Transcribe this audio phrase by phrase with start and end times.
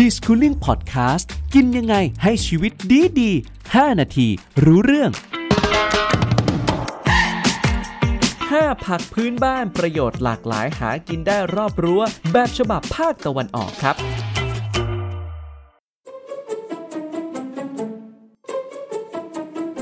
[0.00, 3.30] ดีสคูลิ่งพอดแคสต์กินยังไงให้ชีวิตดีดี
[3.64, 4.28] 5นาที
[4.64, 5.10] รู้เรื่อง
[8.62, 12.02] 5 ผักพื้นบ้านประโยชน์หลากหลายหากินได้รอบรั้ว
[12.32, 13.96] แบบฉบับภาคตะวันออกครับ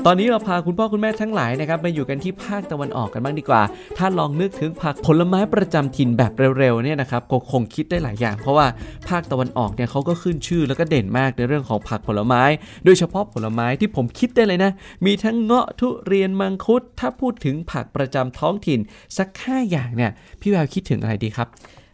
[0.07, 3.61] ตอนนี้เราพาคุณพ่อคุณแม่ทั้งหลายนะครับมาอยู่กันที่ภาคตะวันออกกันบ้างดีกว่า
[3.97, 8.67] ถ้าลองนึกถึงผักผลไม้ประจำถิ่นแบบเร็วๆเนี่ยนะครับก็คงคิดได้หลายอย่าง เพราะว่า
[9.09, 12.43] ภาคตะวันออกเนี่ยเขาก็ขึ้นชื่อแล้วก็เด่นมากในเรื่องของผักผลไม้
[12.85, 14.71] โดยเฉพาะผลไม้ที่ผมคิดได้เลยนะ
[15.05, 18.79] มีทั้งเงาะทุเรียนมังคุด ถ้าพูดถึงผักประจำท้องถิ่น
[19.17, 21.49] สักห้าอย่างเนี่ยพี่แววคิดถึงอะไรดีครับ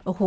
[0.06, 0.22] โอ้โห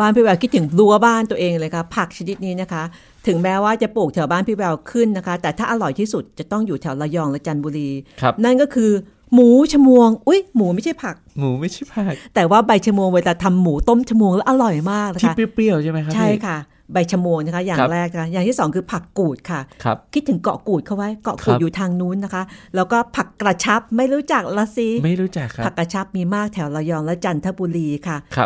[0.00, 2.82] บ้านพี่แววคิดถึงรั้วบ้านตัวเองเลยค่ะผักชนิดนี้นะคะ
[3.26, 8.90] ถึงแม้ว่าจะปลูกแถวบ้านพี่แววขึ้นนะคะ แต่ถ้าอร่อยที่สุดจะต้องอยู่แถวระยองและจันทบุรีครับนั่นก็คือ
[9.34, 16.58] หมูชมวง อุ้ยหมูไม่ใช่ผัก หมูไม่ใช่ผัก แต่ว่าใบชมวงเวลาทำหมูต้มชมวงแล้วอร่อยมากนะที่คะเปรี้ยวๆใช่ไหมครับใช่พี่ค่ะ
[16.92, 22.42] ใบชมวงนะคะ อย่างครับแรกนะคะอย่างที่สองคือผักกูดค่ะครับคิดถึงเกาะกูดเขาไว้เกาะกูครัดบอยู่ทางนู้นนะคะ
[22.74, 28.38] แล้วก็ผักกระชับไม่รู้จักละสิไม่รู้จักครับผักกระชับมีมากแถวระยองและจันทบุรีค่ะค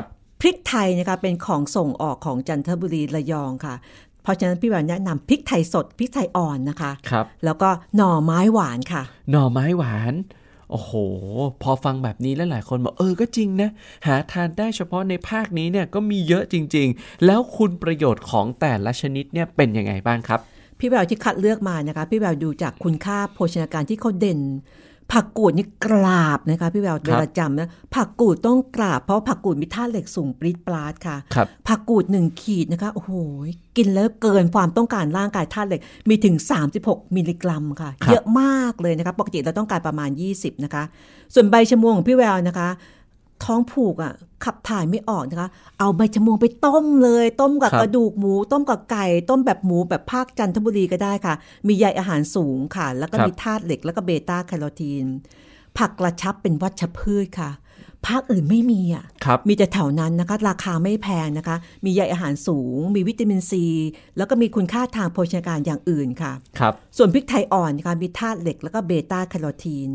[0.47, 3.75] รับพริกไทยนะคะเป็นของส่งออกของจันทบุรีระยองค่ะ
[4.23, 10.15] เพราะฉะนั้นพี่แหวนแนะนำพริกไทยสดพริกไทยอ่อนนะคะครับแล้วก็หน่อไม้หวานค่ะ หน่อไม้หวาน
[10.71, 10.93] โอ้โห
[11.63, 13.71] พอฟังแบบนี้แล้วหลายคนบอกเออก็จริงนะ
[14.07, 20.41] หาทานได้เฉพาะในภาคนี้เนี่ยก็มีเยอะจริง ๆ แล้วคุณประโยชน์ของแต่ละชนิดเนี่ยเป็นยังไงบ้างครับ
[20.79, 24.41] พี่แววที่คัดเลือกมานะคะ พี่แววดูจากคุณค่าโภชนาการที่เขาเด่น
[25.13, 33.13] ผักกูดนี่กราบนะคะพี่แววเวลาจำนะผักกูดต้องกราบเพราะผักกูดมีธาตุเหล็กสูงปรี๊ดปราดค่ะครับผักกูดหนึ่งขีดนะคะโอ้โห
[33.77, 36.37] กินแล้วเกินความต้องการร่างกายธาตุเหล็กมีถึง
[36.77, 40.85] 36 มิลลิกรัมค่ะครับเยอะมากเลยนะคะปกติเราต้องการประมาณ 20 นะคะ
[41.35, 42.69] ส่วนใบชะมวงของพี่แววนะคะ
[43.45, 44.13] ท้องผูกอะ
[44.45, 51.35] ขับถ่ายไม่ออกนะคะ เอาใบชะมวงไปต้มเลย ต้มกับครับกระดูกหมู ต้มกับไก่ ต้มแบบหมูแบบภาคจันทบุรีก็ได้ค่ะ
[51.67, 55.07] มีใยอาหารสูงค่ะ แล้วก็มีธาตุเหล็กแล้วก็เบต้าแคโรทีน
[55.79, 57.51] ผักกระชับเป็นวัชพืชค่ะ
[58.07, 63.67] ภาคอื่นไม่มีอะครับมีแต่แถวนั้นนะคะ ราคาไม่แพงนะคะ มีใยอาหารสูง มีวิตามินซี
[64.17, 69.91] แล้วก็มีคุณค่าทางโภชนาการอย่างอื่นค่ะ ครับ ส่วนพริกไทยอ่อนนะคะมีธาตุเหล็กแล้วก็เบต้าแคโรทีน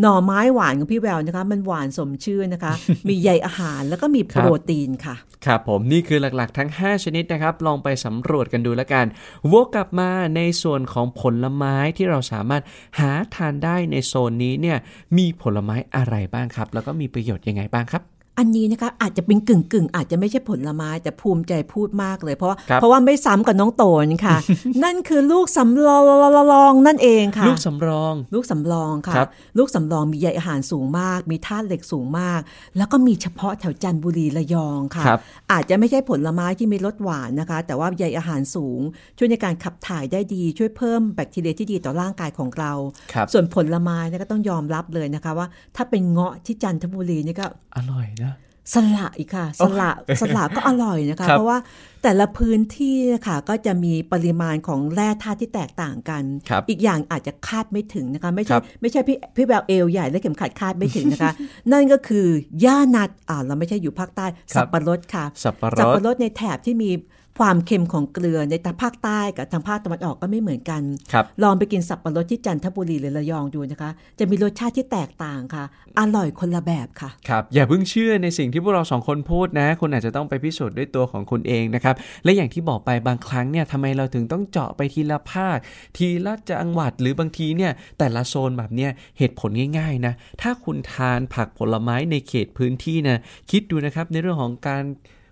[0.00, 2.72] หน่อไม้หวานของพี่แววนะคะ มันหวานสมชื่อนะคะ
[3.08, 5.14] มีใยอาหารแล้วก็มีโปรตีนค่ะ
[5.46, 9.06] ครับผมนี่คือหลักๆ ทั้ง 5 ชนิดนะครับ ลองไปสำรวจกันดูแล้วกัน
[9.52, 12.62] วกกลับมาในส่วนของผลไม้ที่เราสามารถ
[12.98, 14.78] หาทานได้ในโซนนี้เนี่ย
[15.18, 18.02] มีผลไม้อะไรบ้างครับ แล้วก็มีประโยชน์ยังไงบ้างครับ
[18.38, 24.36] อันนี้นะคะอาจจะเป็นกึ่งกึ่งๆอาจจะไม่ใช่ผลไม้แต่ภูมิใจพูดมากเลย เพราะว่าครับเพราะว่าไม่ซ้ำกับน้องโตนค่ะ
[24.84, 29.28] นั่นคือลูกสำรองนั่นเองค่ะ ลูกสำรอง ลูกสำรองค่ะครับ
[29.58, 32.40] ลูกสำรองมีใยอาหารสูงมาก มีธาตุเหล็กสูงมาก
[32.76, 35.20] แล้วก็มีเฉพาะแถวจันทบุรีระยองค่ะครับ
[35.52, 38.80] อาจจะไม่ใช่ผลไม้ที่มีรสหวานนะคะ แต่ว่าใยอาหารสูง
[39.18, 42.72] ช่วยในการขับถ่ายได้ดี ช่วยเพิ่มแบคทีเรียที่ดีต่อร่างกายของเรา
[43.12, 45.46] ครับส่วนผลไม้เนี่ยก็ต้องยอมรับเลยนะคะว่า
[45.76, 47.46] ถ้าเป็นเงาะที่จันทบุรีนี่ก็
[47.76, 48.23] อร่อยนะ
[48.72, 51.58] สละอีกค่ะ สละสละก็อร่อยนะคะครับเพราะว่า
[52.02, 61.32] แต่ละพื้นที่ค่ะก็จะมีปริมาณของแร่ธาตุที่แตกต่างกันครับอีกอย่างอาจจะคาดไม่ถึงนะคะ ไม่คใช่รับไม่ใช่พี่พี่แววเอวใหญ่และเข็มขัดคาดไม่ถึงนะคะ
[61.72, 62.26] นั่นก็คือ
[62.64, 66.90] ย่านัดอ่าเราไม่ใช่อยู่ภาคใต้ครับสับปะรดค่ะ สับปะรสับดปะรดในแถบที่มี
[67.38, 75.64] ความเค็มของเกลือในทางภาคใต้กับทางภาคตะวันออกก็ไม่เหมือนกันครับลองไปกินสับปะรดที่จันทบุรีหรือระยองดูนะคะ จะมีรสชาติที่แตกต่างค่ะ
[75.98, 81.94] อร่อยคนละแบบค่ะ ครับ อย่าเพิ่งเชื่อในสิ่งที่พวกเราสองคนพูดนะ คุณอาจจะต้องไปพิสูจน์ด้วยตัวของคุณเองนะครับ
[82.24, 85.58] และอย่างที่บอกไปบางครั้งเนี่ยทำไมเราถึงต้องเจาะไปทีละภาค
[85.96, 93.18] ทีละจังหวัดหรือบางทีเนี่ยแต่ละโซนแบบเนี้ยเหตุผลง่ายๆนะ ถ้าคุณทานผักผลไม้ในเขตพื้นที่นะ
[93.50, 94.84] คิดดูนะครับในเรื่องของการ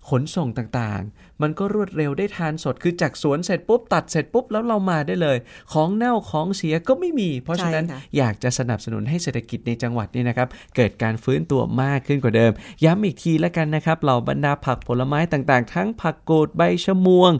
[0.09, 5.37] ขนส่งต่างๆ มันก็รวดเร็วได้ทานสดคือจากสวนเสร็จปุ๊บตัดเสร็จปุ๊บแล้วเรามาได้เลย
[5.73, 12.53] ของเน่าของเสียก็ไม่มี เพราะฉะนั้นใช่ค่ะอยากจะสนับสนุนให้เศรษฐกิจในจังหวัดนี่นะครับ เกิดการฟื้นตัวมากขึ้นกว่าเดิม
[12.85, 17.33] ย้ำอีกทีแล้วกันนะครับเหล่าบรรดาผักผลไม้ต่างๆ ทั้งผักกูดใบชะมวง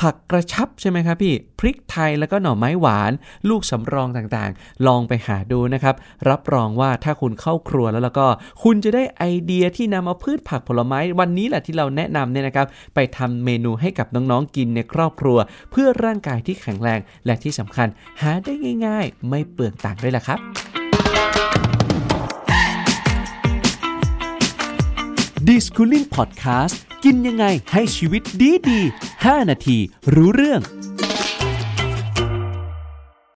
[0.00, 3.12] ผักกระชับใช่ไหมครับพี่พริกไทยแล้วก็หน่อไม้หวาน
[3.48, 5.94] ลูกสำรองต่างๆ ลองไปหาดูนะครับ
[6.28, 8.26] รับรองว่าถ้าคุณเข้าครัวแล้วแล้วก็
[8.62, 15.38] คุณจะได้ไอเดียที่นำเอาพืชผักผลไม้วันนี้แหละที่เราแนะนำเนี่ยนะครับไปทำเมนูให้กับน้องๆกินในครอบครัว
[15.70, 17.88] เพื่อร่างกายที่แข็งแรง และที่สำคัญ
[18.20, 18.52] หาได้
[18.86, 20.38] ง่าย ๆ ไม่เปลืองตังค์ด้วยล่ะครับ
[25.46, 26.74] d i s c o o l i n g Podcast
[27.04, 28.80] กินยังไงให้ชีวิตดีดี
[29.16, 29.78] 5 นาที
[30.14, 30.60] รู้เรื่อง